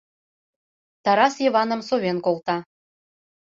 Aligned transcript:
Тарас 1.03 1.35
Йываным 1.45 1.81
совен 1.89 2.17
колта. 2.25 2.57